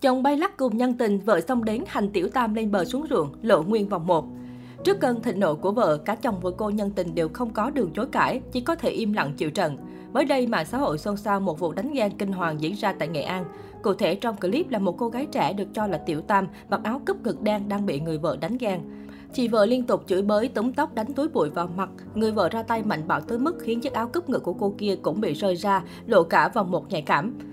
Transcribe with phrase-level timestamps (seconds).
[0.00, 3.06] Chồng bay lắc cùng nhân tình, vợ xong đến hành tiểu tam lên bờ xuống
[3.10, 4.24] ruộng, lộ nguyên vòng một
[4.84, 7.70] Trước cơn thịnh nộ của vợ, cả chồng và cô nhân tình đều không có
[7.70, 9.76] đường chối cãi, chỉ có thể im lặng chịu trận.
[10.12, 12.92] Mới đây, mạng xã hội xôn xao một vụ đánh ghen kinh hoàng diễn ra
[12.92, 13.44] tại Nghệ An.
[13.82, 16.80] Cụ thể trong clip là một cô gái trẻ được cho là tiểu tam, mặc
[16.84, 18.80] áo cúp ngực đen đang bị người vợ đánh ghen.
[19.32, 21.88] Chị vợ liên tục chửi bới, túm tóc đánh túi bụi vào mặt.
[22.14, 24.74] Người vợ ra tay mạnh bạo tới mức khiến chiếc áo cúp ngực của cô
[24.78, 27.49] kia cũng bị rơi ra, lộ cả vòng một nhạy cảm.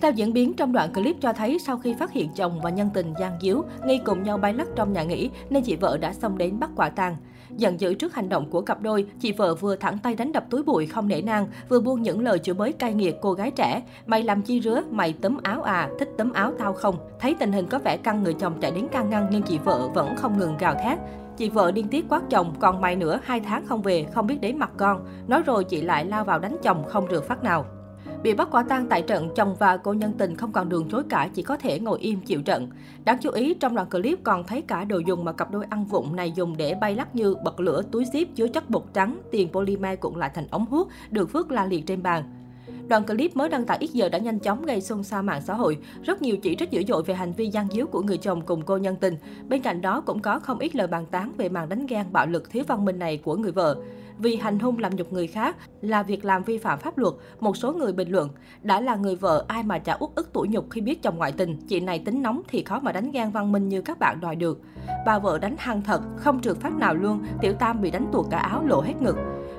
[0.00, 2.88] Theo diễn biến trong đoạn clip cho thấy sau khi phát hiện chồng và nhân
[2.94, 6.12] tình gian díu, nghi cùng nhau bay lắc trong nhà nghỉ nên chị vợ đã
[6.12, 7.16] xông đến bắt quả tang.
[7.56, 10.44] Giận dữ trước hành động của cặp đôi, chị vợ vừa thẳng tay đánh đập
[10.50, 13.50] túi bụi không nể nang, vừa buông những lời chửi bới cay nghiệt cô gái
[13.50, 13.82] trẻ.
[14.06, 16.96] Mày làm chi rứa, mày tấm áo à, thích tấm áo tao không?
[17.20, 19.88] Thấy tình hình có vẻ căng người chồng chạy đến can ngăn nhưng chị vợ
[19.94, 20.98] vẫn không ngừng gào thét.
[21.36, 24.40] Chị vợ điên tiết quát chồng, còn mày nữa hai tháng không về, không biết
[24.40, 25.06] đến mặt con.
[25.26, 27.66] Nói rồi chị lại lao vào đánh chồng không rượt phát nào.
[28.22, 31.02] Bị bắt quả tang tại trận, chồng và cô nhân tình không còn đường chối
[31.08, 32.68] cãi, chỉ có thể ngồi im chịu trận.
[33.04, 35.84] Đáng chú ý, trong đoạn clip còn thấy cả đồ dùng mà cặp đôi ăn
[35.84, 39.18] vụng này dùng để bay lắc như bật lửa, túi zip chứa chất bột trắng,
[39.30, 42.24] tiền polymer cuộn lại thành ống hút, được vứt la liệt trên bàn.
[42.88, 45.54] Đoạn clip mới đăng tải ít giờ đã nhanh chóng gây xôn xao mạng xã
[45.54, 45.78] hội.
[46.02, 48.62] Rất nhiều chỉ trích dữ dội về hành vi gian díu của người chồng cùng
[48.62, 49.16] cô nhân tình.
[49.48, 52.26] Bên cạnh đó cũng có không ít lời bàn tán về màn đánh ghen bạo
[52.26, 53.76] lực thiếu văn minh này của người vợ.
[54.18, 57.56] Vì hành hung làm nhục người khác là việc làm vi phạm pháp luật, một
[57.56, 58.28] số người bình luận,
[58.62, 61.32] đã là người vợ ai mà chả uất ức tủi nhục khi biết chồng ngoại
[61.32, 64.20] tình, chị này tính nóng thì khó mà đánh ghen văn minh như các bạn
[64.20, 64.60] đòi được.
[65.06, 68.26] Bà vợ đánh hăng thật, không trượt phát nào luôn, tiểu tam bị đánh tuột
[68.30, 69.16] cả áo lộ hết ngực.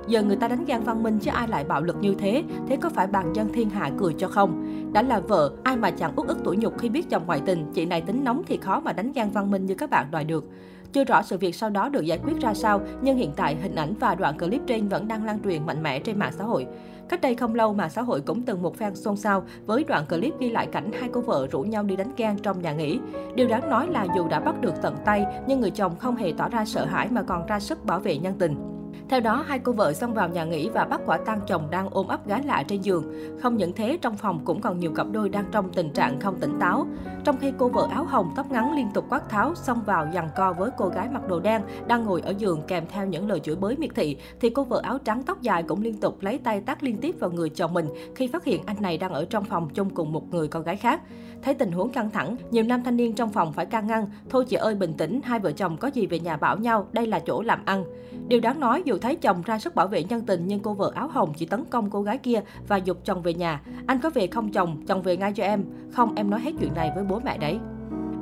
[0.08, 2.78] Giờ người ta đánh ghen văn minh chứ ai lại bạo lực như thế, thế
[2.78, 4.66] có phải bàn dân thiên hạ cười cho không?
[4.94, 7.66] Đã là vợ, ai mà chẳng uất ức tủi nhục khi biết chồng ngoại tình,
[7.74, 10.24] chị này tính nóng thì khó mà đánh ghen văn minh như các bạn đòi
[10.24, 10.46] được.
[10.92, 13.76] Chưa rõ sự việc sau đó được giải quyết ra sao, nhưng hiện tại hình
[13.76, 16.68] ảnh và đoạn clip trên vẫn đang lan truyền mạnh mẽ trên mạng xã hội.
[17.10, 20.06] Cách đây không lâu, mạng xã hội cũng từng một phen xôn xao với đoạn
[20.06, 23.00] clip ghi lại cảnh hai cô vợ rủ nhau đi đánh ghen trong nhà nghỉ.
[23.36, 26.34] Điều đáng nói là dù đã bắt được tận tay, nhưng người chồng không hề
[26.38, 28.75] tỏ ra sợ hãi mà còn ra sức bảo vệ nhân tình.
[29.10, 31.90] Theo đó, hai cô vợ xông vào nhà nghỉ và bắt quả tang chồng đang
[31.92, 33.04] ôm ấp gái lạ trên giường.
[33.42, 36.40] Không những thế, trong phòng cũng còn nhiều cặp đôi đang trong tình trạng không
[36.40, 36.88] tỉnh táo.
[37.24, 40.30] Trong khi cô vợ áo hồng tóc ngắn liên tục quát tháo xông vào giằng
[40.36, 43.40] co với cô gái mặc đồ đen đang ngồi ở giường kèm theo những lời
[43.40, 46.38] chửi bới miệt thị, thì cô vợ áo trắng tóc dài cũng liên tục lấy
[46.38, 49.26] tay tác liên tiếp vào người chồng mình khi phát hiện anh này đang ở
[49.26, 51.02] trong phòng chung cùng một người con gái khác.
[51.42, 54.06] Thấy tình huống căng thẳng, nhiều nam thanh niên trong phòng phải can ngăn.
[54.30, 57.08] Thôi chị ơi bình tĩnh, hai vợ chồng có gì về nhà bảo nhau, đây
[57.08, 57.84] là chỗ làm ăn.
[58.28, 60.92] Điều đáng nói, dù thấy chồng ra sức bảo vệ nhân tình nhưng cô vợ
[60.96, 63.62] áo hồng chỉ tấn công cô gái kia và dục chồng về nhà.
[63.86, 65.64] Anh có về không chồng, chồng về ngay cho em.
[65.92, 67.60] Không, em nói hết chuyện này với bố mẹ đấy.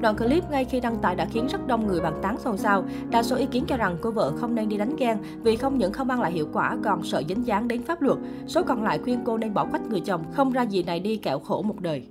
[0.01, 2.83] Đoạn clip ngay khi đăng tải đã khiến rất đông người bàn tán xôn xao.
[3.09, 5.77] Đa số ý kiến cho rằng cô vợ không nên đi đánh ghen vì không
[5.77, 8.17] những không mang lại hiệu quả còn sợ dính dáng đến pháp luật.
[8.47, 11.17] Số còn lại khuyên cô nên bỏ quách người chồng, không ra gì này đi
[11.17, 12.07] kẹo khổ một đời.